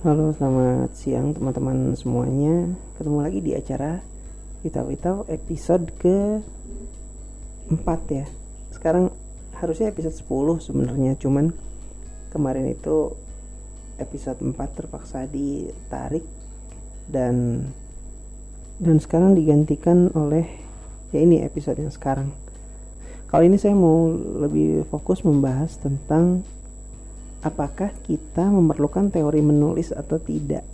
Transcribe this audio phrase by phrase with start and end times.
[0.00, 2.72] Halo, selamat siang teman-teman semuanya.
[2.96, 4.00] Ketemu lagi di acara
[4.64, 6.40] Witau-Witau episode ke
[7.68, 8.24] 4 ya.
[8.72, 9.12] Sekarang
[9.60, 11.52] harusnya episode 10 sebenarnya, cuman
[12.32, 13.12] kemarin itu
[14.00, 16.24] episode 4 terpaksa ditarik
[17.04, 17.68] dan
[18.80, 20.48] dan sekarang digantikan oleh
[21.12, 22.32] ya ini episode yang sekarang.
[23.28, 26.40] Kali ini saya mau lebih fokus membahas tentang
[27.40, 30.64] apakah kita memerlukan teori menulis atau tidak.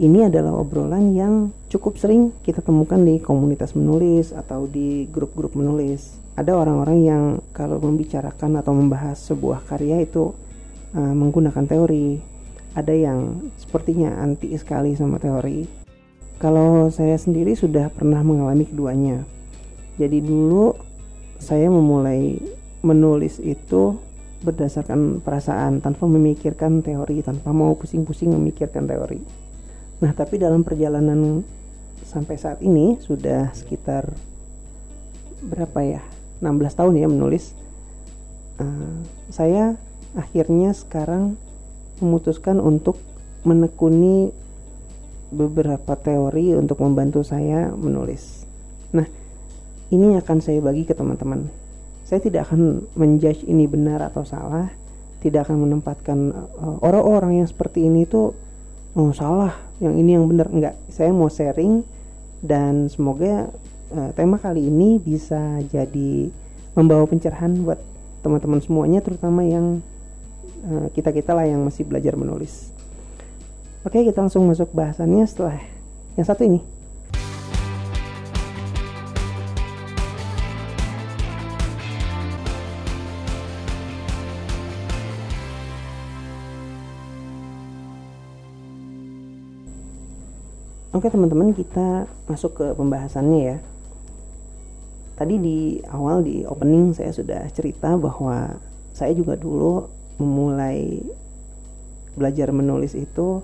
[0.00, 6.16] Ini adalah obrolan yang cukup sering kita temukan di komunitas menulis atau di grup-grup menulis.
[6.40, 10.32] Ada orang-orang yang kalau membicarakan atau membahas sebuah karya itu
[10.96, 12.16] uh, menggunakan teori.
[12.72, 15.68] Ada yang sepertinya anti sekali sama teori.
[16.40, 19.20] Kalau saya sendiri sudah pernah mengalami keduanya.
[20.00, 20.72] Jadi dulu
[21.36, 22.40] saya memulai
[22.80, 24.00] menulis itu
[24.40, 29.20] berdasarkan perasaan tanpa memikirkan teori tanpa mau pusing-pusing memikirkan teori.
[30.00, 31.44] Nah tapi dalam perjalanan
[32.00, 34.08] sampai saat ini sudah sekitar
[35.44, 36.02] berapa ya?
[36.40, 37.52] 16 tahun ya menulis.
[38.56, 39.76] Uh, saya
[40.16, 41.36] akhirnya sekarang
[42.00, 42.96] memutuskan untuk
[43.44, 44.32] menekuni
[45.28, 48.48] beberapa teori untuk membantu saya menulis.
[48.96, 49.04] Nah
[49.92, 51.59] ini akan saya bagi ke teman-teman
[52.10, 54.66] saya tidak akan menjudge ini benar atau salah.
[55.22, 58.34] Tidak akan menempatkan uh, orang-orang yang seperti ini itu
[58.98, 59.54] oh salah.
[59.78, 60.50] Yang ini yang benar.
[60.50, 60.74] Enggak.
[60.90, 61.86] Saya mau sharing
[62.42, 63.54] dan semoga
[63.94, 66.34] uh, tema kali ini bisa jadi
[66.74, 67.78] membawa pencerahan buat
[68.26, 69.78] teman-teman semuanya terutama yang
[70.66, 72.74] uh, kita kita lah yang masih belajar menulis.
[73.86, 75.62] Oke kita langsung masuk bahasannya setelah
[76.18, 76.79] yang satu ini
[90.90, 93.56] Oke teman-teman kita masuk ke pembahasannya ya.
[95.14, 98.58] Tadi di awal di opening saya sudah cerita bahwa
[98.90, 99.86] saya juga dulu
[100.18, 100.98] memulai
[102.18, 103.38] belajar menulis itu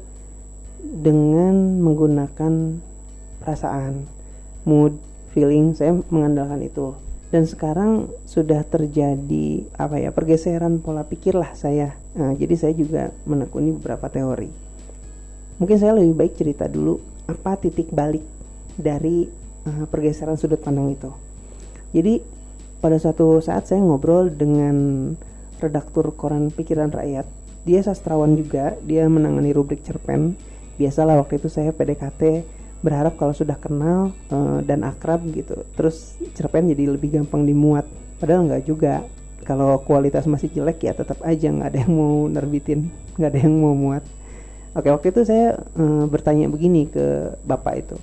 [0.83, 2.83] dengan menggunakan
[3.39, 4.11] perasaan,
[4.67, 4.99] mood,
[5.31, 6.99] feeling, saya mengandalkan itu.
[7.31, 11.95] Dan sekarang sudah terjadi apa ya pergeseran pola pikir lah saya.
[12.19, 14.51] Nah, jadi saya juga menekuni beberapa teori.
[15.63, 18.23] Mungkin saya lebih baik cerita dulu apa titik balik
[18.79, 19.27] dari
[19.67, 21.11] uh, pergeseran sudut pandang itu.
[21.91, 22.23] Jadi
[22.79, 24.77] pada suatu saat saya ngobrol dengan
[25.59, 27.27] redaktur koran Pikiran Rakyat.
[27.67, 30.39] Dia sastrawan juga, dia menangani rubrik cerpen.
[30.79, 32.47] Biasalah waktu itu saya PDKT
[32.85, 37.89] berharap kalau sudah kenal uh, dan akrab gitu, terus cerpen jadi lebih gampang dimuat.
[38.21, 39.03] Padahal nggak juga.
[39.47, 43.55] Kalau kualitas masih jelek ya tetap aja nggak ada yang mau nerbitin, nggak ada yang
[43.55, 44.03] mau muat.
[44.77, 47.97] Oke, waktu itu saya uh, bertanya begini ke Bapak itu.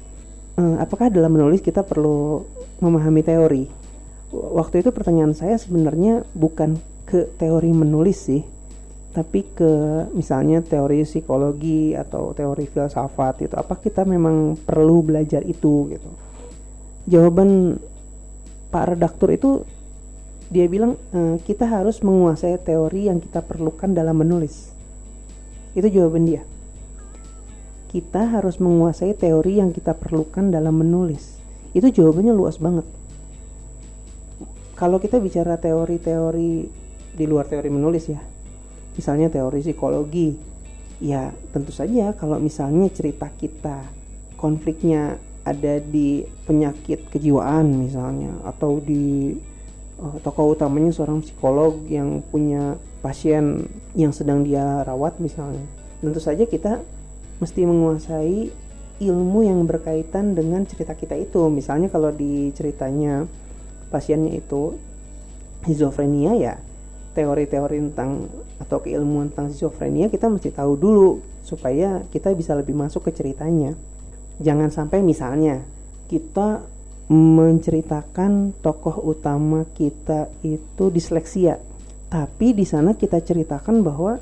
[0.58, 2.50] Uh, apakah dalam menulis kita perlu
[2.82, 3.70] memahami teori?
[4.34, 8.42] Waktu itu pertanyaan saya sebenarnya bukan ke teori menulis sih,
[9.14, 9.70] tapi ke
[10.18, 13.54] misalnya teori psikologi atau teori filsafat itu.
[13.54, 16.10] Apa kita memang perlu belajar itu gitu?
[17.06, 17.78] Jawaban
[18.74, 19.62] Pak redaktur itu
[20.50, 24.74] dia bilang e, kita harus menguasai teori yang kita perlukan dalam menulis.
[25.78, 26.42] Itu jawaban dia
[27.94, 31.38] kita harus menguasai teori yang kita perlukan dalam menulis.
[31.78, 32.90] Itu jawabannya luas banget.
[34.74, 36.52] Kalau kita bicara teori-teori
[37.14, 38.18] di luar teori menulis ya,
[38.98, 40.34] misalnya teori psikologi,
[40.98, 43.86] ya tentu saja kalau misalnya cerita kita
[44.40, 49.36] konfliknya ada di penyakit kejiwaan misalnya atau di
[50.00, 55.68] uh, tokoh utamanya seorang psikolog yang punya pasien yang sedang dia rawat misalnya
[56.00, 56.80] tentu saja kita
[57.44, 58.64] mesti menguasai
[59.04, 61.52] ilmu yang berkaitan dengan cerita kita itu.
[61.52, 63.28] Misalnya kalau di ceritanya
[63.92, 64.80] pasiennya itu
[65.68, 66.56] schizofrenia ya,
[67.12, 73.08] teori-teori tentang atau keilmuan tentang schizofrenia kita mesti tahu dulu supaya kita bisa lebih masuk
[73.08, 73.76] ke ceritanya.
[74.40, 75.62] Jangan sampai misalnya
[76.08, 76.64] kita
[77.12, 81.60] menceritakan tokoh utama kita itu disleksia,
[82.08, 84.18] tapi di sana kita ceritakan bahwa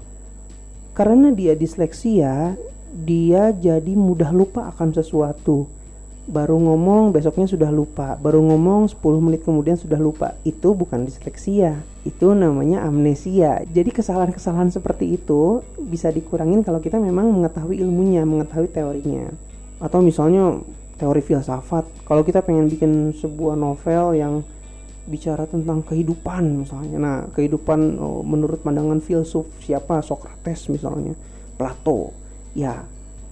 [0.92, 2.58] karena dia disleksia,
[2.92, 5.66] dia jadi mudah lupa akan sesuatu.
[6.28, 8.20] Baru ngomong besoknya sudah lupa.
[8.20, 10.38] Baru ngomong 10 menit kemudian sudah lupa.
[10.46, 13.62] Itu bukan disleksia itu namanya amnesia.
[13.70, 19.30] Jadi kesalahan-kesalahan seperti itu bisa dikurangin kalau kita memang mengetahui ilmunya mengetahui teorinya.
[19.78, 20.62] Atau misalnya
[20.98, 22.06] teori filsafat.
[22.06, 24.34] Kalau kita pengen bikin sebuah novel yang
[25.06, 26.98] bicara tentang kehidupan misalnya.
[26.98, 30.02] Nah kehidupan oh, menurut pandangan filsuf siapa?
[30.02, 31.14] Socrates misalnya.
[31.58, 32.21] Plato
[32.54, 32.84] ya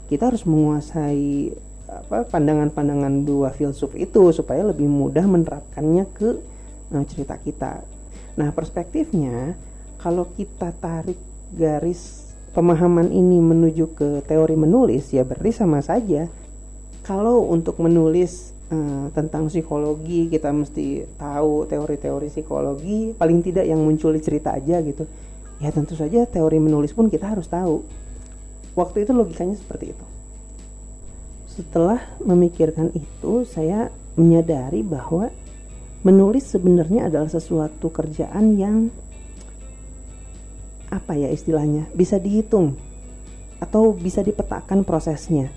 [0.09, 1.53] kita harus menguasai
[1.89, 6.37] apa pandangan-pandangan dua filsuf itu supaya lebih mudah menerapkannya ke
[6.93, 7.81] uh, cerita kita.
[8.37, 9.57] Nah, perspektifnya
[9.97, 11.17] kalau kita tarik
[11.53, 16.29] garis pemahaman ini menuju ke teori menulis ya berarti sama saja.
[17.01, 24.13] Kalau untuk menulis uh, tentang psikologi kita mesti tahu teori-teori psikologi paling tidak yang muncul
[24.13, 25.09] di cerita aja gitu.
[25.59, 27.81] Ya tentu saja teori menulis pun kita harus tahu.
[28.79, 30.05] Waktu itu logikanya seperti itu.
[31.51, 35.27] Setelah memikirkan itu saya menyadari bahwa
[36.07, 38.87] menulis sebenarnya adalah sesuatu kerjaan yang
[40.87, 42.79] apa ya istilahnya bisa dihitung
[43.59, 45.51] atau bisa dipetakan prosesnya.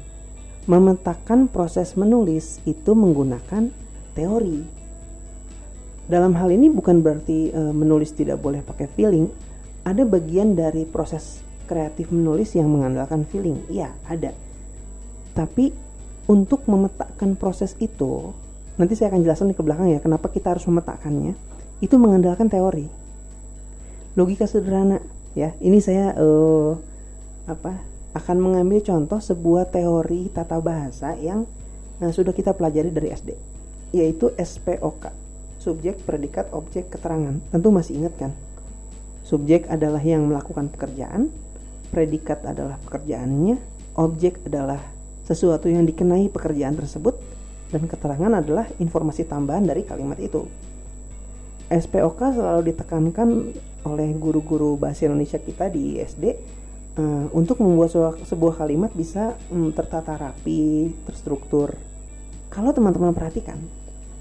[0.66, 3.70] Memetakan proses menulis itu menggunakan
[4.18, 4.66] teori.
[6.10, 9.30] Dalam hal ini bukan berarti e, menulis tidak boleh pakai feeling
[9.86, 11.42] ada bagian dari proses
[11.72, 13.64] kreatif menulis yang mengandalkan feeling.
[13.72, 14.36] Iya ada.
[15.32, 15.72] Tapi
[16.28, 18.36] untuk memetakan proses itu
[18.76, 21.32] nanti saya akan jelaskan di ke belakang ya kenapa kita harus memetakannya
[21.80, 22.92] itu mengandalkan teori.
[24.12, 25.00] Logika sederhana
[25.32, 25.56] ya.
[25.56, 26.76] Ini saya uh,
[27.48, 27.80] apa
[28.12, 31.48] akan mengambil contoh sebuah teori tata bahasa yang
[31.96, 33.32] nah, sudah kita pelajari dari SD
[33.96, 35.12] yaitu SPOK
[35.62, 37.38] subjek predikat objek keterangan.
[37.54, 38.32] Tentu masih ingat kan?
[39.22, 41.30] Subjek adalah yang melakukan pekerjaan
[41.92, 43.60] predikat adalah pekerjaannya
[44.00, 44.80] objek adalah
[45.28, 47.20] sesuatu yang dikenai pekerjaan tersebut
[47.72, 50.48] dan keterangan adalah informasi tambahan dari kalimat itu.
[51.72, 53.28] SPOK selalu ditekankan
[53.88, 56.24] oleh guru-guru bahasa Indonesia kita di SD
[57.00, 61.72] eh, untuk membuat sebuah, kalimat bisa um, tertata rapi, terstruktur.
[62.52, 63.56] Kalau teman-teman perhatikan,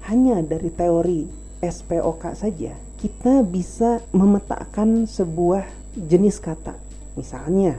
[0.08, 1.28] hanya dari teori
[1.60, 6.91] SPOK saja kita bisa memetakan sebuah jenis kata.
[7.14, 7.76] Misalnya,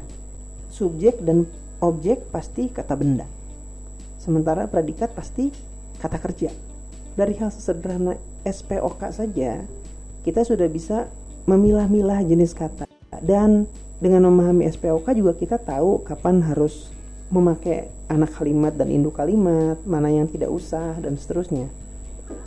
[0.70, 1.50] subjek dan
[1.82, 3.26] objek pasti kata benda.
[4.22, 5.52] Sementara predikat pasti
[6.00, 6.50] kata kerja.
[7.14, 9.62] Dari hal sesederhana SPOK saja,
[10.24, 11.12] kita sudah bisa
[11.46, 12.88] memilah-milah jenis kata.
[13.22, 13.70] Dan
[14.00, 16.90] dengan memahami SPOK juga kita tahu kapan harus
[17.30, 21.68] memakai anak kalimat dan induk kalimat, mana yang tidak usah, dan seterusnya.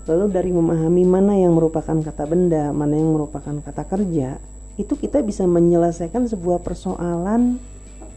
[0.06, 4.38] Lalu dari memahami mana yang merupakan kata benda, mana yang merupakan kata kerja,
[4.76, 7.56] itu kita bisa menyelesaikan sebuah persoalan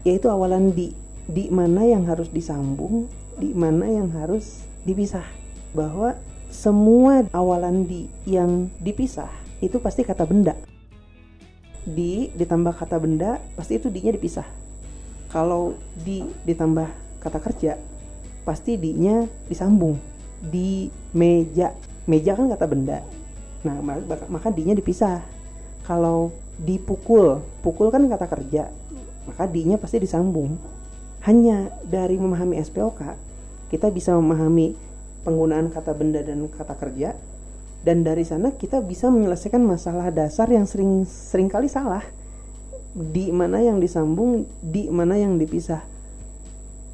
[0.04, 0.92] yaitu awalan di
[1.30, 3.06] di mana yang harus disambung,
[3.38, 5.24] di mana yang harus dipisah.
[5.70, 6.18] Bahwa
[6.50, 9.30] semua awalan di yang dipisah
[9.62, 10.58] itu pasti kata benda.
[11.86, 14.44] Di ditambah kata benda pasti itu di-nya dipisah.
[15.30, 16.90] Kalau di ditambah
[17.22, 17.78] kata kerja
[18.42, 19.96] pasti di-nya disambung.
[20.40, 21.76] Di meja,
[22.10, 22.98] meja kan kata benda.
[23.62, 23.78] Nah,
[24.26, 25.22] maka di-nya dipisah.
[25.86, 28.68] Kalau dipukul, pukul kan kata kerja,
[29.24, 30.60] maka di-nya pasti disambung.
[31.24, 33.28] Hanya dari memahami SPOK
[33.68, 34.72] kita bisa memahami
[35.22, 37.12] penggunaan kata benda dan kata kerja
[37.80, 42.04] dan dari sana kita bisa menyelesaikan masalah dasar yang sering sering kali salah.
[42.90, 45.86] Di mana yang disambung di mana yang dipisah.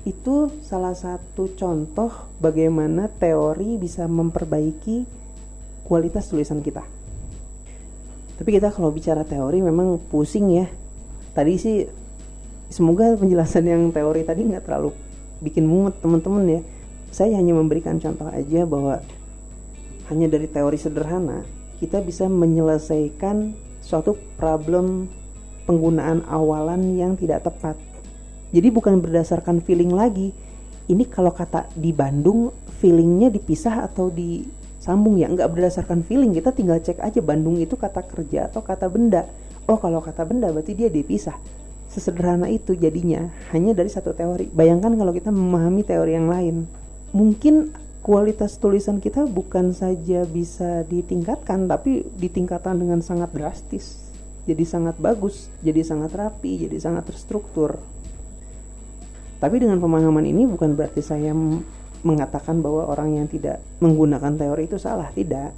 [0.06, 5.02] Itu salah satu contoh bagaimana teori bisa memperbaiki
[5.82, 6.86] kualitas tulisan kita
[8.36, 10.68] tapi kita kalau bicara teori memang pusing ya.
[11.32, 11.76] Tadi sih
[12.68, 14.92] semoga penjelasan yang teori tadi nggak terlalu
[15.40, 16.60] bikin mumet teman-teman ya.
[17.12, 19.00] Saya hanya memberikan contoh aja bahwa
[20.12, 21.42] hanya dari teori sederhana
[21.80, 25.08] kita bisa menyelesaikan suatu problem
[25.64, 27.76] penggunaan awalan yang tidak tepat.
[28.52, 30.30] Jadi bukan berdasarkan feeling lagi.
[30.86, 34.06] Ini kalau kata di Bandung feelingnya dipisah atau
[34.86, 38.86] disambung ya nggak berdasarkan feeling kita tinggal cek aja Bandung itu kata kerja atau kata
[38.86, 39.26] benda
[39.66, 41.34] oh kalau kata benda berarti dia dipisah
[41.90, 44.50] sesederhana itu jadinya hanya dari satu teori.
[44.52, 46.68] Bayangkan kalau kita memahami teori yang lain.
[47.16, 47.72] Mungkin
[48.04, 54.12] kualitas tulisan kita bukan saja bisa ditingkatkan tapi ditingkatkan dengan sangat drastis.
[54.46, 57.82] Jadi sangat bagus, jadi sangat rapi, jadi sangat terstruktur.
[59.42, 61.34] Tapi dengan pemahaman ini bukan berarti saya
[62.02, 65.54] mengatakan bahwa orang yang tidak menggunakan teori itu salah, tidak.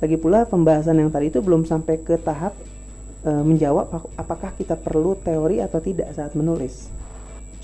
[0.00, 2.52] Lagi pula pembahasan yang tadi itu belum sampai ke tahap
[3.24, 3.88] e, menjawab
[4.20, 6.92] apakah kita perlu teori atau tidak saat menulis.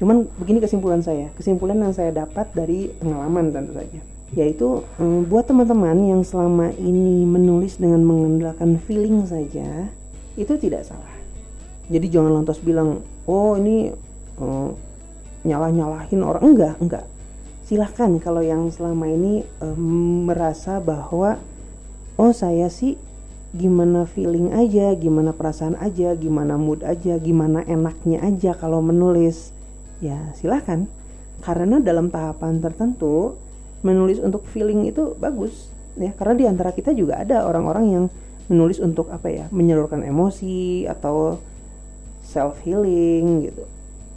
[0.01, 4.01] Cuman begini kesimpulan saya, kesimpulan yang saya dapat dari pengalaman tentu saja,
[4.33, 9.93] yaitu e, buat teman-teman yang selama ini menulis dengan mengandalkan feeling saja,
[10.41, 11.13] itu tidak salah.
[11.91, 13.93] Jadi jangan lantas bilang, oh ini
[14.41, 14.47] e,
[15.45, 17.07] nyalah-nyalahin orang, enggak, enggak.
[17.71, 19.67] Silahkan kalau yang selama ini e,
[20.27, 21.39] merasa bahwa
[22.19, 22.99] oh saya sih
[23.55, 29.55] gimana feeling aja, gimana perasaan aja, gimana mood aja, gimana enaknya aja kalau menulis.
[30.03, 30.91] ya silahkan.
[31.47, 33.39] Karena dalam tahapan tertentu
[33.87, 36.11] menulis untuk feeling itu bagus ya.
[36.19, 38.05] Karena di antara kita juga ada orang-orang yang
[38.51, 41.39] menulis untuk apa ya menyalurkan emosi atau
[42.27, 43.63] self healing gitu.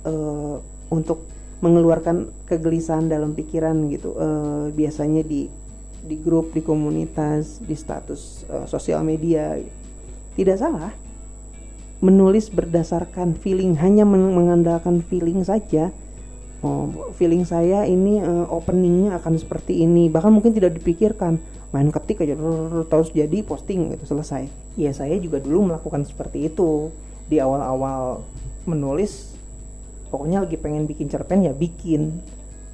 [0.10, 0.58] Uh,
[0.90, 1.33] untuk
[1.64, 4.20] mengeluarkan kegelisahan dalam pikiran gitu.
[4.20, 5.48] Uh, biasanya di
[6.04, 9.56] di grup di komunitas di status uh, sosial media.
[10.36, 10.92] Tidak salah
[12.04, 15.96] menulis berdasarkan feeling hanya mengandalkan feeling saja.
[16.64, 20.12] Oh, feeling saya ini uh, openingnya akan seperti ini.
[20.12, 21.40] Bahkan mungkin tidak dipikirkan.
[21.74, 22.38] Main ketik aja
[22.86, 24.46] terus jadi posting gitu selesai.
[24.78, 26.92] Ya saya juga dulu melakukan seperti itu.
[27.32, 28.22] Di awal-awal
[28.68, 29.33] menulis
[30.14, 32.22] pokoknya lagi pengen bikin cerpen ya bikin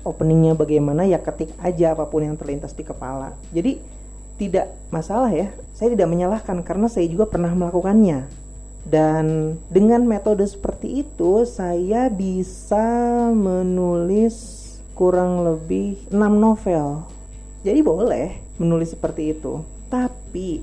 [0.04, 3.80] openingnya bagaimana ya ketik aja apa pun yang terlintas di kepala jadi
[4.36, 8.28] tidak masalah ya saya tidak menyalahkan karena saya juga pernah melakukannya
[8.88, 12.84] dan dengan metode seperti itu saya bisa
[13.32, 14.68] menulis
[15.00, 17.08] kurang lebih 6 novel.
[17.64, 19.64] Jadi boleh menulis seperti itu.
[19.88, 20.60] Tapi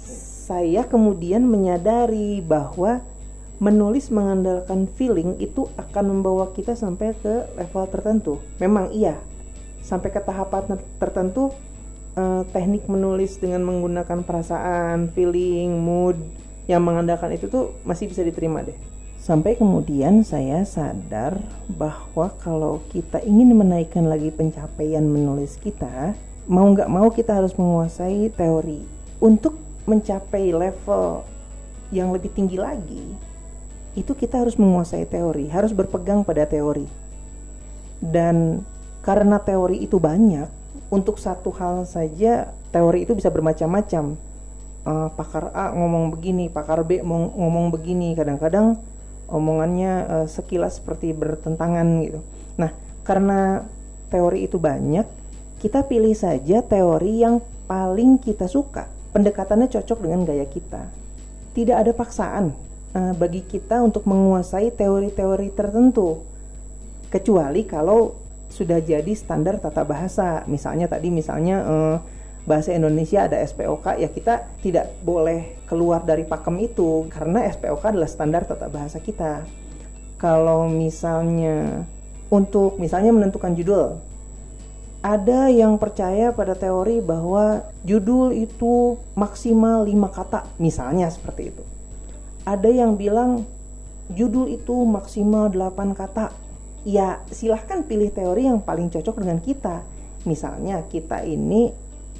[0.00, 3.00] saya kemudian menyadari bahwa
[3.60, 8.34] menulis mengandalkan feeling itu akan membawa kita sampai ke level tertentu.
[8.56, 9.20] Memang iya,
[9.84, 11.52] sampai ke tahapan tertentu
[12.16, 16.16] eh, teknik menulis dengan menggunakan perasaan, feeling, mood
[16.64, 18.76] yang mengandalkan itu tuh masih bisa diterima deh.
[19.20, 26.16] Sampai kemudian saya sadar bahwa kalau kita ingin menaikkan lagi pencapaian menulis kita,
[26.48, 28.80] mau nggak mau kita harus menguasai teori.
[29.20, 31.28] Untuk mencapai level
[31.92, 33.04] yang lebih tinggi lagi,
[33.98, 36.86] itu kita harus menguasai teori, harus berpegang pada teori.
[37.98, 38.62] Dan
[39.02, 40.46] karena teori itu banyak,
[40.90, 44.18] untuk satu hal saja teori itu bisa bermacam-macam
[44.86, 48.14] uh, pakar A ngomong begini, pakar B ngomong begini.
[48.14, 48.78] Kadang-kadang
[49.26, 52.20] omongannya uh, sekilas seperti bertentangan gitu.
[52.58, 52.70] Nah,
[53.02, 53.66] karena
[54.10, 55.06] teori itu banyak,
[55.58, 58.86] kita pilih saja teori yang paling kita suka.
[59.10, 60.86] Pendekatannya cocok dengan gaya kita.
[61.50, 66.22] Tidak ada paksaan uh, bagi kita untuk menguasai teori-teori tertentu.
[67.10, 68.14] Kecuali kalau
[68.50, 70.42] sudah jadi standar tata bahasa.
[70.50, 71.96] Misalnya tadi misalnya uh,
[72.44, 78.10] bahasa Indonesia ada SPOK ya kita tidak boleh keluar dari pakem itu karena SPOK adalah
[78.10, 79.46] standar tata bahasa kita.
[80.18, 81.86] Kalau misalnya
[82.28, 84.10] untuk misalnya menentukan judul
[85.00, 91.64] ada yang percaya pada teori bahwa judul itu maksimal 5 kata, misalnya seperti itu.
[92.44, 93.44] Ada yang bilang
[94.12, 96.32] judul itu maksimal 8 kata.
[96.84, 99.84] Ya, silahkan pilih teori yang paling cocok dengan kita.
[100.24, 101.72] Misalnya kita ini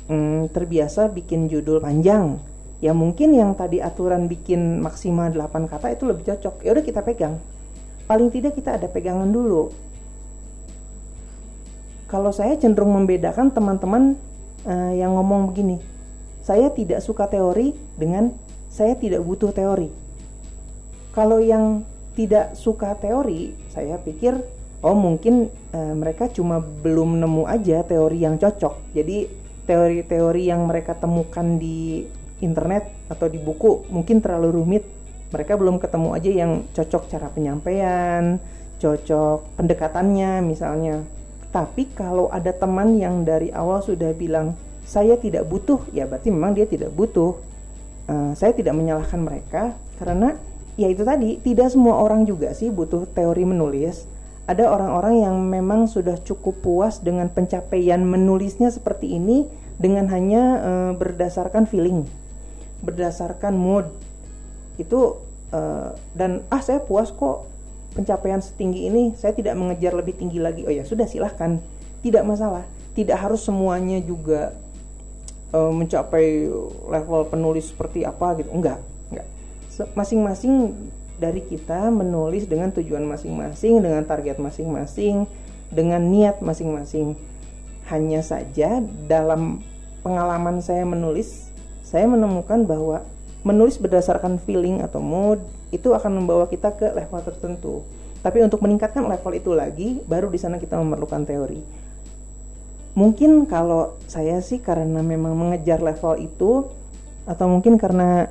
[0.09, 2.37] hmm, terbiasa bikin judul panjang.
[2.81, 6.65] Ya mungkin yang tadi aturan bikin maksimal 8 kata itu lebih cocok.
[6.65, 7.41] Ya udah kita pegang.
[8.09, 9.73] Paling tidak kita ada pegangan dulu.
[12.09, 14.19] Kalau saya cenderung membedakan teman-teman
[14.67, 15.81] uh, yang ngomong begini
[16.41, 18.35] saya tidak suka teori dengan
[18.73, 19.93] saya tidak butuh teori
[21.11, 21.83] kalau yang
[22.15, 24.39] tidak suka teori saya pikir
[24.81, 28.97] oh mungkin uh, mereka cuma belum nemu aja teori yang cocok.
[28.97, 29.29] Jadi
[29.69, 32.03] teori-teori yang mereka temukan di
[32.41, 34.85] internet atau di buku mungkin terlalu rumit.
[35.31, 38.43] Mereka belum ketemu aja yang cocok cara penyampaian
[38.81, 41.05] cocok pendekatannya misalnya.
[41.53, 44.57] Tapi kalau ada teman yang dari awal sudah bilang
[44.89, 47.37] saya tidak butuh ya berarti memang dia tidak butuh.
[48.11, 50.35] Uh, saya tidak menyalahkan mereka karena
[50.81, 54.09] ya itu tadi tidak semua orang juga sih butuh teori menulis.
[54.49, 59.47] Ada orang-orang yang memang sudah cukup puas dengan pencapaian menulisnya seperti ini
[59.77, 62.09] dengan hanya uh, berdasarkan feeling,
[62.83, 63.87] berdasarkan mood.
[64.81, 65.21] Itu
[65.53, 67.47] uh, dan ah saya puas kok
[67.95, 70.65] pencapaian setinggi ini saya tidak mengejar lebih tinggi lagi.
[70.67, 71.61] Oh ya sudah silahkan.
[72.01, 72.65] Tidak masalah.
[72.97, 74.57] Tidak harus semuanya juga
[75.55, 76.51] uh, mencapai
[76.91, 78.51] level penulis seperti apa gitu.
[78.51, 78.90] Enggak
[79.95, 80.75] masing-masing
[81.21, 85.29] dari kita menulis dengan tujuan masing-masing, dengan target masing-masing,
[85.69, 87.15] dengan niat masing-masing.
[87.93, 89.61] Hanya saja dalam
[90.01, 91.53] pengalaman saya menulis,
[91.85, 93.05] saya menemukan bahwa
[93.45, 97.75] menulis berdasarkan feeling atau mood itu akan membawa kita ke level tertentu.
[98.21, 101.61] Tapi untuk meningkatkan level itu lagi, baru di sana kita memerlukan teori.
[102.93, 106.69] Mungkin kalau saya sih karena memang mengejar level itu
[107.25, 108.29] atau mungkin karena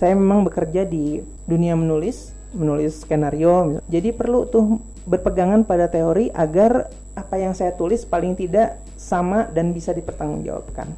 [0.00, 3.84] saya memang bekerja di dunia menulis, menulis skenario.
[3.84, 9.76] Jadi perlu tuh berpegangan pada teori agar apa yang saya tulis paling tidak sama dan
[9.76, 10.88] bisa dipertanggungjawabkan.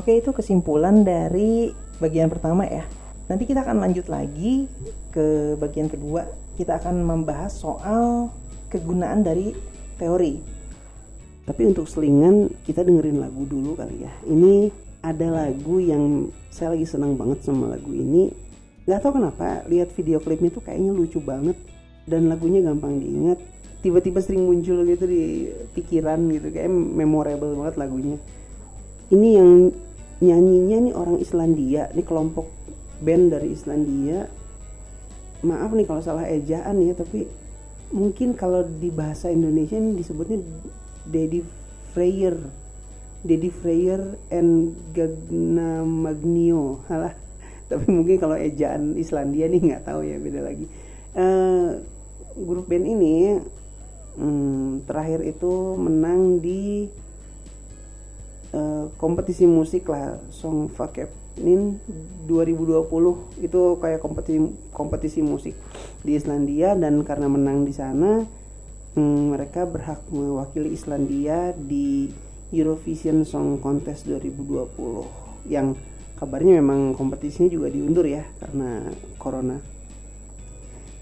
[0.00, 2.88] Oke, itu kesimpulan dari bagian pertama ya.
[3.24, 4.68] nanti kita akan lanjut lagi
[5.08, 6.28] ke bagian kedua
[6.60, 8.28] kita akan membahas soal
[8.68, 9.56] kegunaan dari
[9.96, 10.44] teori
[11.48, 14.68] tapi untuk selingan kita dengerin lagu dulu kali ya ini
[15.04, 18.32] ada lagu yang saya lagi senang banget sama lagu ini.
[18.88, 21.60] Nggak tahu kenapa lihat video klipnya tuh kayaknya lucu banget.
[22.08, 23.36] Dan lagunya gampang diingat.
[23.84, 28.16] Tiba-tiba sering muncul gitu di pikiran gitu kayak memorable banget lagunya.
[29.12, 29.50] Ini yang
[30.24, 32.48] nyanyinya nih orang Islandia ini kelompok
[33.04, 34.24] band dari Islandia.
[35.44, 37.28] Maaf nih kalau salah ejaan ya tapi
[37.92, 40.40] mungkin kalau di bahasa Indonesia ini disebutnya
[41.04, 41.44] Daddy
[41.92, 42.63] Freyer
[43.24, 46.84] Daddy Freyer and Gagna Magnio.
[46.92, 47.16] Halah
[47.64, 50.68] tapi mungkin kalau ejaan Islandia nih nggak tahu ya beda lagi.
[51.16, 51.80] Uh,
[52.36, 53.40] grup band ini
[54.18, 56.90] hmm, terakhir itu menang di
[58.52, 61.78] uh, kompetisi musik lah Song Fakepnin
[62.26, 64.38] 2020 itu kayak kompetisi
[64.74, 65.54] kompetisi musik
[66.02, 68.26] di Islandia dan karena menang di sana
[68.98, 72.10] hmm, mereka berhak mewakili Islandia di
[72.54, 75.74] Eurovision Song Contest 2020 yang
[76.14, 78.86] kabarnya memang kompetisinya juga diundur ya karena
[79.18, 79.58] corona.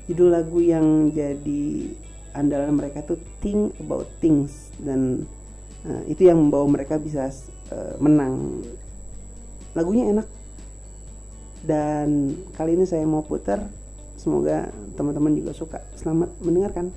[0.09, 1.93] Judul lagu yang jadi
[2.33, 5.29] andalan mereka tuh Think About Things dan
[5.87, 7.29] uh, itu yang membawa mereka bisa
[7.71, 8.65] uh, menang.
[9.77, 10.29] Lagunya enak.
[11.63, 13.63] Dan kali ini saya mau putar.
[14.19, 14.67] Semoga
[14.99, 15.79] teman-teman juga suka.
[15.95, 16.91] Selamat mendengarkan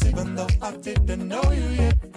[0.00, 2.11] even though I didn't know you yet.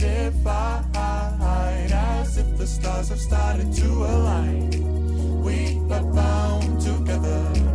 [0.00, 4.70] divide As if the stars have started to align.
[5.42, 7.69] We are bound together.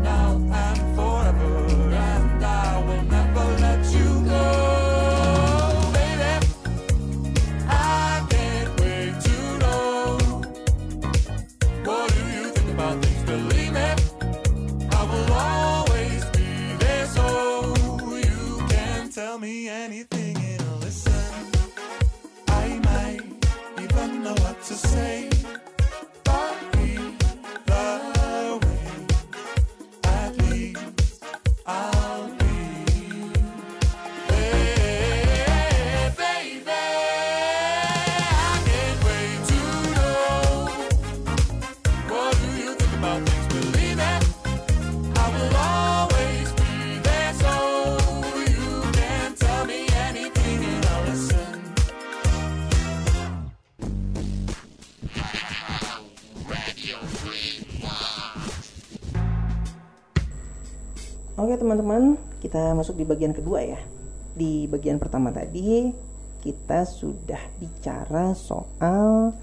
[62.55, 63.83] Kita masuk di bagian kedua ya.
[64.31, 65.91] Di bagian pertama tadi
[66.39, 69.35] kita sudah bicara soal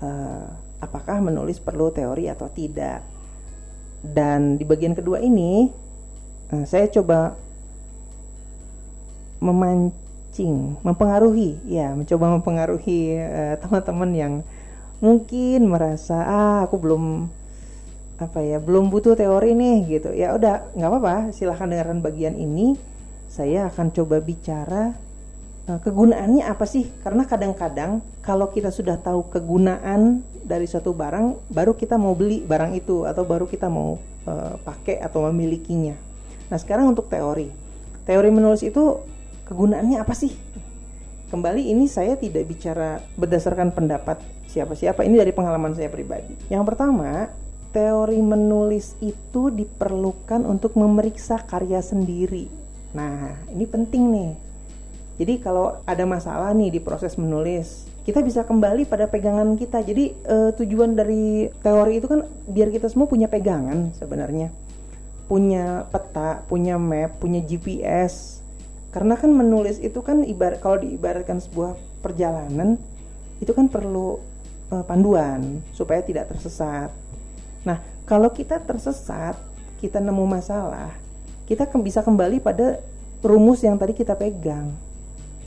[0.00, 0.48] uh,
[0.80, 3.04] apakah menulis perlu teori atau tidak.
[4.00, 5.68] Dan di bagian kedua ini
[6.48, 7.36] uh, saya coba
[9.44, 14.34] memancing mempengaruhi, ya, mencoba mempengaruhi uh, teman-teman yang
[15.04, 17.28] mungkin merasa ah aku belum
[18.16, 20.10] apa ya belum butuh teori nih gitu.
[20.16, 22.76] Ya udah nggak apa-apa silahkan dengarkan bagian ini.
[23.26, 24.96] Saya akan coba bicara
[25.68, 26.88] uh, kegunaannya apa sih?
[27.04, 32.72] Karena kadang-kadang kalau kita sudah tahu kegunaan dari suatu barang baru kita mau beli barang
[32.78, 35.98] itu atau baru kita mau uh, pakai atau memilikinya.
[36.48, 37.52] Nah sekarang untuk teori.
[38.06, 39.02] Teori menulis itu
[39.50, 40.32] kegunaannya apa sih?
[41.26, 46.38] Kembali ini saya tidak bicara berdasarkan pendapat siapa-siapa ini dari pengalaman saya pribadi.
[46.46, 47.26] Yang pertama
[47.76, 52.48] teori menulis itu diperlukan untuk memeriksa karya sendiri.
[52.96, 54.32] Nah, ini penting nih.
[55.20, 59.84] Jadi kalau ada masalah nih di proses menulis, kita bisa kembali pada pegangan kita.
[59.84, 64.48] Jadi uh, tujuan dari teori itu kan biar kita semua punya pegangan sebenarnya.
[65.28, 68.40] Punya peta, punya map, punya GPS.
[68.88, 72.80] Karena kan menulis itu kan ibarat kalau diibaratkan sebuah perjalanan
[73.36, 74.16] itu kan perlu
[74.72, 76.88] uh, panduan supaya tidak tersesat
[77.66, 79.34] Nah, kalau kita tersesat,
[79.82, 80.94] kita nemu masalah,
[81.50, 82.78] kita bisa kembali pada
[83.26, 84.70] rumus yang tadi kita pegang.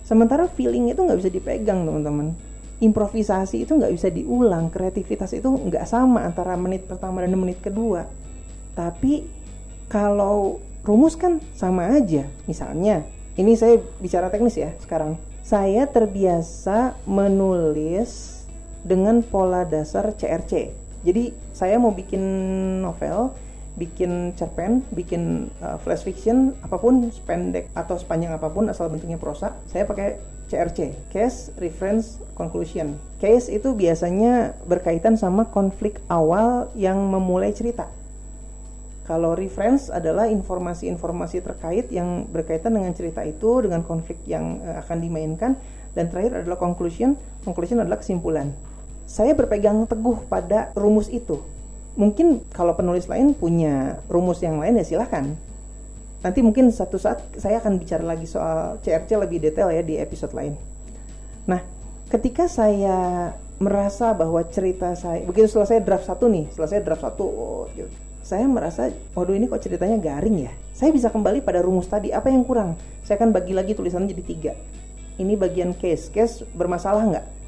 [0.04, 2.36] Sementara feeling itu nggak bisa dipegang, teman-teman.
[2.84, 8.04] Improvisasi itu nggak bisa diulang, kreativitas itu nggak sama antara menit pertama dan menit kedua.
[8.76, 9.24] Tapi
[9.88, 12.28] kalau rumus kan sama aja.
[12.44, 13.08] Misalnya,
[13.40, 15.16] ini saya bicara teknis ya sekarang.
[15.44, 18.44] Saya terbiasa menulis
[18.84, 22.22] dengan pola dasar CRC jadi saya mau bikin
[22.84, 23.32] novel
[23.80, 29.16] bikin cerpen, bikin uh, flash fiction, apa pun pendek atau sepanjang apa pun asal bentuknya
[29.16, 30.20] prosa, saya pakai
[30.52, 33.00] CRC, Case Reference Conclusion.
[33.24, 37.88] Case itu biasanya berkaitan sama konflik awal yang memulai cerita.
[39.08, 44.98] Kalau reference adalah informasi-informasi terkait yang berkaitan dengan cerita itu, dengan konflik yang uh, akan
[45.02, 45.56] dimainkan,
[45.98, 47.18] dan terakhir adalah conclusion.
[47.42, 48.54] Conclusion adalah kesimpulan
[49.10, 51.42] saya berpegang teguh pada rumus itu.
[51.98, 55.34] Mungkin kalau penulis lain punya rumus yang lain ya silahkan.
[56.22, 60.38] Nanti mungkin satu saat saya akan bicara lagi soal CRC lebih detail ya di episode
[60.38, 60.54] lain.
[61.50, 61.66] Nah,
[62.14, 67.66] ketika saya merasa bahwa cerita saya begitu selesai draft satu nih, selesai draft satu, oh,
[67.74, 67.90] gitu.
[68.22, 70.54] saya merasa, waduh ini kok ceritanya garing ya.
[70.70, 72.78] Saya bisa kembali pada rumus tadi, apa yang kurang?
[73.02, 74.54] Saya akan bagi lagi tulisannya jadi tiga.
[75.18, 77.39] Ini bagian case, case bermasalah nggak?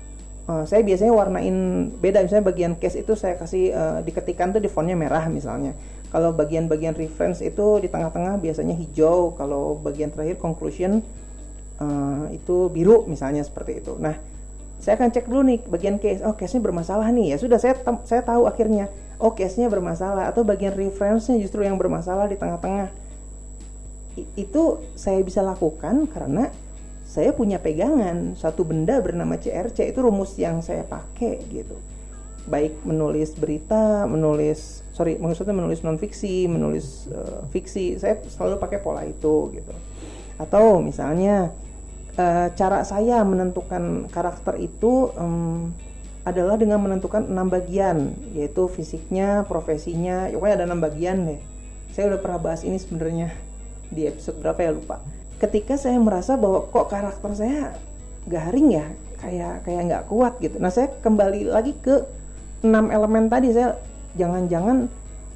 [0.47, 2.23] Uh, saya biasanya warnain beda.
[2.25, 5.75] Misalnya bagian case itu saya kasih uh, diketikan tuh di fontnya merah misalnya.
[6.11, 9.35] Kalau bagian-bagian reference itu di tengah-tengah biasanya hijau.
[9.35, 11.03] Kalau bagian terakhir conclusion
[11.79, 13.95] uh, itu biru misalnya seperti itu.
[13.99, 14.15] Nah
[14.81, 16.25] saya akan cek dulu nih bagian case.
[16.25, 17.35] Oh case-nya bermasalah nih.
[17.35, 18.89] Ya sudah saya saya tahu akhirnya.
[19.21, 20.27] Oh case-nya bermasalah.
[20.27, 22.89] Atau bagian reference-nya justru yang bermasalah di tengah-tengah.
[24.35, 26.51] Itu saya bisa lakukan karena
[27.11, 28.39] saya punya pegangan.
[28.39, 31.75] Satu benda bernama CRC itu rumus yang saya pakai gitu.
[32.47, 38.79] Baik menulis berita menulis sorry maksudnya menulis non fiksi menulis uh, fiksi saya selalu pakai
[38.79, 39.75] pola itu gitu.
[40.39, 41.51] Atau misalnya
[42.15, 45.75] uh, cara saya menentukan karakter itu um,
[46.23, 51.41] adalah dengan menentukan enam bagian yaitu fisiknya profesinya pokoknya ada enam bagian deh.
[51.91, 53.35] Saya udah pernah bahas ini sebenarnya
[53.91, 57.73] di episode berapa ya lupa ketika saya merasa bahwa kok karakter saya
[58.29, 58.85] garing ya
[59.17, 60.61] kayak kayak nggak kuat gitu.
[60.61, 62.05] Nah saya kembali lagi ke
[62.61, 63.81] enam elemen tadi saya
[64.13, 64.85] jangan-jangan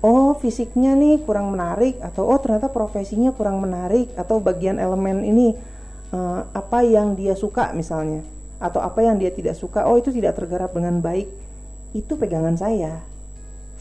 [0.05, 5.57] oh fisiknya nih kurang menarik atau oh ternyata profesinya kurang menarik atau bagian elemen ini
[6.13, 8.21] uh, apa yang dia suka misalnya
[8.61, 11.25] atau apa yang dia tidak suka oh itu tidak tergarap dengan baik.
[11.97, 13.01] Itu pegangan saya.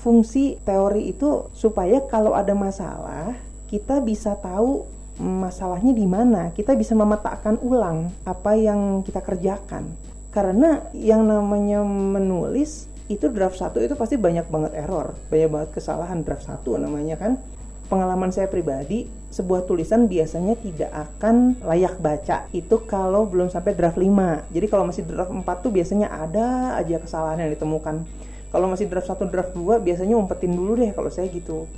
[0.00, 3.36] Fungsi teori itu supaya kalau ada masalah
[3.68, 9.94] kita bisa tahu masalahnya di mana kita bisa memetakan ulang apa yang kita kerjakan.
[10.34, 16.26] Karena yang namanya menulis itu draft satu itu pasti banyak banget error banyak banget kesalahan.
[16.26, 17.38] Draft satu namanya kan
[17.86, 22.50] pengalaman saya pribadi sebuah tulisan biasanya tidak akan layak baca.
[22.50, 26.98] Itu kalau belum sampai draft 5 jadi kalau masih draft 4 tuh biasanya ada aja
[26.98, 28.02] kesalahan yang ditemukan.
[28.50, 31.70] Kalau masih draft 1 draft 2 biasanya umpetin dulu deh kalau saya gitu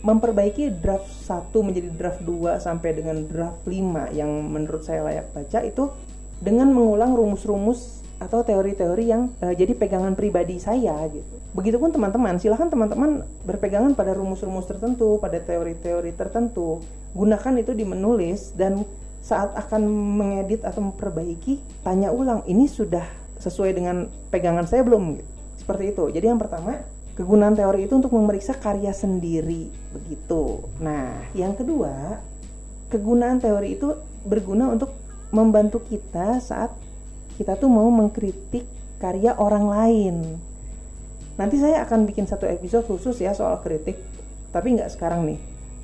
[0.00, 5.60] memperbaiki draft 1 menjadi draft 2 sampai dengan draft 5 yang menurut saya layak baca
[5.60, 5.92] itu
[6.40, 11.40] dengan mengulang rumus-rumus atau teori-teori yang uh, jadi pegangan pribadi saya gitu.
[11.56, 16.84] Begitupun teman-teman, silahkan teman-teman berpegangan pada rumus-rumus tertentu, pada teori-teori tertentu.
[17.16, 18.84] Gunakan itu di menulis dan
[19.20, 19.84] saat akan
[20.20, 23.04] mengedit atau memperbaiki, tanya ulang, ini sudah
[23.40, 25.16] sesuai dengan pegangan saya belum?
[25.16, 25.30] Gitu.
[25.64, 26.04] Seperti itu.
[26.12, 26.80] Jadi yang pertama,
[27.20, 30.64] Kegunaan teori itu untuk memeriksa karya sendiri, begitu.
[30.80, 32.16] Nah, yang kedua,
[32.88, 33.92] kegunaan teori itu
[34.24, 34.96] berguna untuk
[35.28, 36.72] membantu kita saat
[37.36, 38.64] kita tuh mau mengkritik
[38.96, 40.16] karya orang lain.
[41.36, 44.00] Nanti saya akan bikin satu episode khusus ya soal kritik,
[44.48, 45.40] tapi nggak sekarang nih.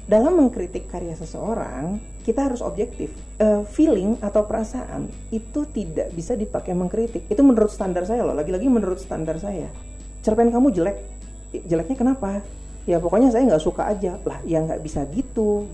[0.08, 3.12] Dalam mengkritik karya seseorang, kita harus objektif.
[3.36, 7.28] Uh, feeling atau perasaan itu tidak bisa dipakai mengkritik.
[7.28, 8.32] Itu menurut standar saya loh.
[8.32, 9.68] Lagi-lagi menurut standar saya.
[10.24, 11.15] Cerpen kamu jelek.
[11.64, 12.44] Jeleknya kenapa?
[12.84, 14.20] Ya pokoknya saya nggak suka aja.
[14.26, 15.64] Lah, ya nggak bisa gitu.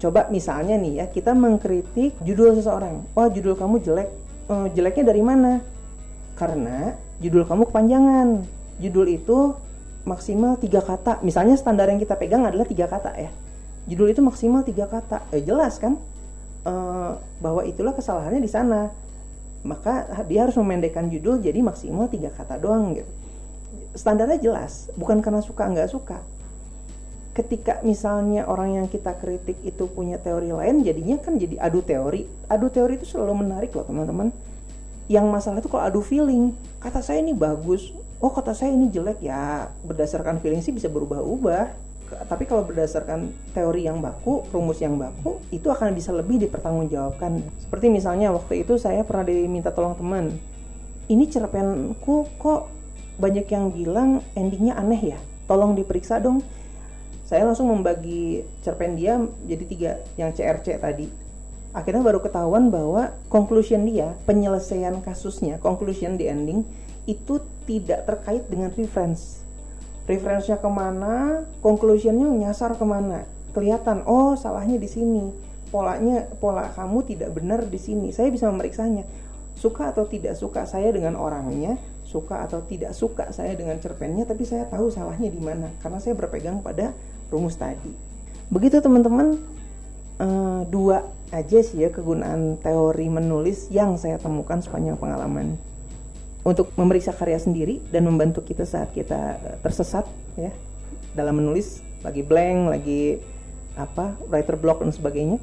[0.00, 3.04] Coba misalnya nih ya, kita mengkritik judul seseorang.
[3.12, 4.08] Wah, judul kamu jelek.
[4.46, 5.60] Uh, jeleknya dari mana?
[6.36, 8.44] Karena judul kamu kepanjangan.
[8.78, 9.56] Judul itu
[10.04, 11.20] maksimal tiga kata.
[11.24, 13.32] Misalnya standar yang kita pegang adalah tiga kata ya
[13.86, 15.94] judul itu maksimal tiga kata eh jelas kan
[16.66, 16.72] e,
[17.38, 18.90] bahwa itulah kesalahannya di sana
[19.62, 23.10] maka dia harus memendekkan judul jadi maksimal tiga kata doang gitu
[23.96, 26.18] standarnya jelas bukan karena suka nggak suka.
[27.36, 32.24] Ketika misalnya orang yang kita kritik itu punya teori lain jadinya kan jadi adu teori.
[32.48, 34.32] Adu teori itu selalu menarik loh teman-teman.
[35.06, 37.92] Yang masalah itu kalau adu feeling kata saya ini bagus.
[38.24, 41.84] Oh kata saya ini jelek ya berdasarkan feeling sih bisa berubah-ubah.
[42.06, 47.42] Tapi kalau berdasarkan teori yang baku, rumus yang baku, itu akan bisa lebih dipertanggungjawabkan.
[47.58, 50.30] Seperti misalnya waktu itu saya pernah diminta tolong teman,
[51.10, 52.75] ini cerpenku kok
[53.16, 56.44] banyak yang bilang endingnya aneh ya, tolong diperiksa dong.
[57.26, 61.10] Saya langsung membagi cerpen dia jadi tiga, yang CRC tadi.
[61.74, 66.62] Akhirnya baru ketahuan bahwa conclusion dia, penyelesaian kasusnya, conclusion di ending,
[67.04, 69.46] itu tidak terkait dengan reference
[70.06, 71.14] referensinya ke mana,
[71.60, 74.06] conclusionnya nyasar ke mana, kelihatan.
[74.06, 75.34] Oh, salahnya di sini.
[75.66, 78.14] Polanya, pola kamu tidak benar di sini.
[78.14, 79.02] Saya bisa memeriksanya.
[79.58, 81.74] Suka atau tidak suka saya dengan orangnya,
[82.06, 86.14] suka atau tidak suka saya dengan cerpennya, tapi saya tahu salahnya di mana karena saya
[86.14, 86.94] berpegang pada
[87.28, 87.90] rumus tadi.
[88.46, 89.42] Begitu teman-teman,
[90.22, 91.02] uh, dua
[91.34, 95.58] aja sih ya kegunaan teori menulis yang saya temukan sepanjang pengalaman.
[96.46, 100.06] Untuk memeriksa karya sendiri dan membantu kita saat kita eh, tersesat
[100.38, 100.54] ya
[101.18, 103.18] dalam menulis lagi blank lagi
[103.74, 105.42] apa writer block dan sebagainya.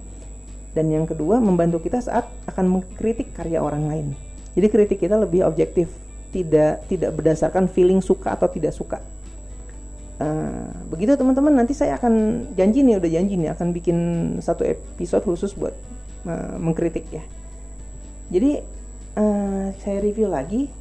[0.71, 4.07] Dan yang kedua membantu kita saat akan mengkritik karya orang lain.
[4.55, 5.91] Jadi kritik kita lebih objektif
[6.33, 8.97] tidak tidak berdasarkan feeling suka atau tidak suka.
[10.17, 11.53] Uh, begitu teman-teman.
[11.53, 13.97] Nanti saya akan janji nih udah janji nih akan bikin
[14.41, 15.77] satu episode khusus buat
[16.25, 17.23] uh, mengkritik ya.
[18.33, 18.65] Jadi
[19.13, 20.73] uh, saya review lagi.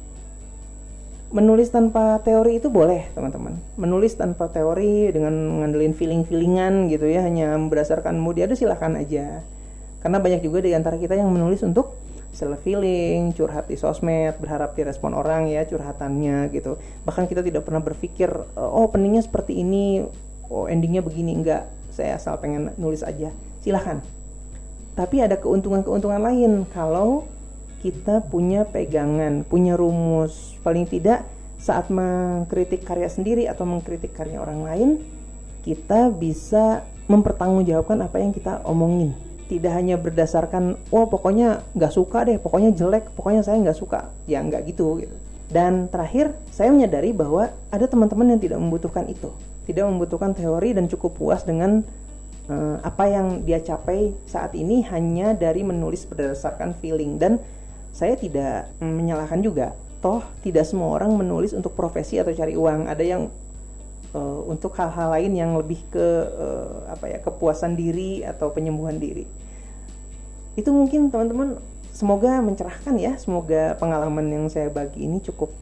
[1.33, 3.57] Menulis tanpa teori itu boleh teman-teman.
[3.73, 9.41] Menulis tanpa teori dengan ngandelin feeling-feelingan gitu ya hanya berdasarkan mood ya silahkan aja.
[9.97, 11.97] Karena banyak juga di antara kita yang menulis untuk
[12.33, 16.81] self feeling curhat di sosmed berharap direspon orang ya curhatannya gitu.
[17.05, 20.03] Bahkan kita tidak pernah berpikir oh pentingnya seperti ini
[20.49, 21.37] oh endingnya begini.
[21.37, 23.29] Enggak saya asal pengen nulis aja.
[23.61, 24.01] Silahkan
[24.93, 26.51] tapi ada keuntungan-keuntungan lain.
[26.69, 27.25] Kalau
[27.81, 30.55] kita punya pegangan, punya rumus.
[30.61, 31.25] Paling tidak
[31.57, 34.89] saat mengkritik karya sendiri atau mengkritik karya orang lain,
[35.65, 39.11] kita bisa mempertanggungjawabkan apa yang kita omongin.
[39.53, 44.09] Tidak hanya berdasarkan, oh pokoknya nggak suka deh, pokoknya jelek, pokoknya saya nggak suka.
[44.25, 45.13] Ya nggak gitu, gitu.
[45.53, 49.29] Dan terakhir, saya menyadari bahwa ada teman-teman yang tidak membutuhkan itu.
[49.69, 51.85] Tidak membutuhkan teori dan cukup puas dengan
[52.49, 57.21] uh, apa yang dia capai saat ini hanya dari menulis berdasarkan feeling.
[57.21, 57.37] Dan
[57.93, 62.99] saya tidak menyalahkan juga toh tidak semua orang menulis untuk profesi atau cari uang ada
[62.99, 63.31] yang
[64.11, 69.23] uh, untuk hal-hal lain yang lebih ke uh, apa ya kepuasan diri atau penyembuhan diri
[70.53, 71.57] itu mungkin teman-teman
[71.89, 73.17] semoga mencerahkan ya.
[73.17, 75.53] Semoga pengalaman yang saya bagi ini cukup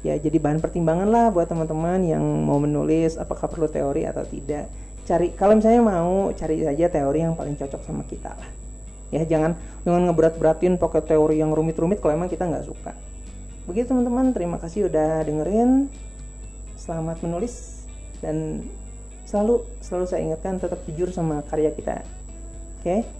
[0.00, 4.68] ya jadi bahan pertimbangan lah buat teman-teman yang mau menulis apakah perlu teori atau tidak.
[5.04, 8.50] Cari kalau misalnya mau cari saja teori yang paling cocok sama kita lah.
[9.10, 12.92] Ya jangan jangan ngeberat-beratin pakai teori yang rumit-rumit kalau emang kita nggak suka.
[13.68, 14.32] Begitu teman-teman.
[14.32, 15.92] Terima kasih udah dengerin.
[16.80, 17.84] Selamat menulis.
[18.24, 18.68] Dan
[19.28, 22.00] selalu selalu saya ingatkan tetap jujur sama karya kita.
[22.80, 23.19] Oke